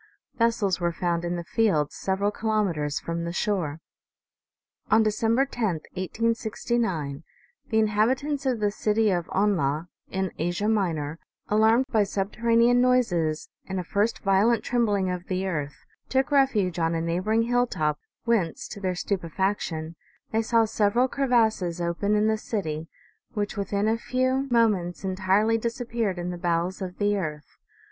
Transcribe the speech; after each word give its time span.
Vessels 0.33 0.79
were 0.79 0.91
found 0.91 1.23
in 1.23 1.35
the 1.35 1.43
fields 1.43 1.95
several 1.95 2.31
kilometers 2.31 2.99
from 2.99 3.23
the 3.23 3.31
shore. 3.31 3.81
On 4.89 5.03
December 5.03 5.45
10, 5.45 5.65
1869, 5.93 7.21
tne 7.69 7.77
inhabitants 7.79 8.47
of 8.47 8.59
the 8.59 8.71
city 8.71 9.11
of 9.11 9.27
Onlah, 9.29 9.89
in 10.09 10.31
Asia 10.39 10.67
Minor, 10.67 11.19
alarmed 11.49 11.85
by 11.91 12.01
subterranean 12.03 12.81
noises 12.81 13.49
and 13.67 13.79
a 13.79 13.83
first 13.83 14.23
violent 14.23 14.63
trembling 14.63 15.11
of 15.11 15.27
the 15.27 15.45
earth, 15.45 15.85
took 16.09 16.31
refuge 16.31 16.79
on 16.79 16.95
a 16.95 16.99
neighboring 17.01 17.43
hilltop, 17.43 17.99
whence, 18.23 18.67
to 18.69 18.79
their 18.79 18.95
stupefaction, 18.95 19.95
they 20.31 20.41
saw 20.41 20.65
several 20.65 21.07
crevasses 21.07 21.79
open 21.79 22.15
in 22.15 22.25
the 22.25 22.39
city 22.39 22.87
which 23.35 23.55
within 23.55 23.87
a 23.87 23.99
few 23.99 24.29
OMEGA." 24.29 24.49
FLOATING 24.49 24.49
BODIES 24.49 24.49
INEXTRICABLY 24.49 24.49
INTERLACED.' 24.49 24.49
164 24.49 24.61
OMEGA. 24.65 24.69
moments 24.71 25.03
entirely 25.03 25.57
disappeared 25.59 26.17
in 26.17 26.31
the 26.31 26.37
bowels 26.41 26.81
of 26.81 26.97
the 26.97 27.15
earth. 27.15 27.57